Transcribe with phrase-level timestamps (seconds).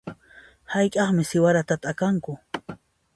[0.73, 2.31] Hayk'aqmi siwarata t'akanku?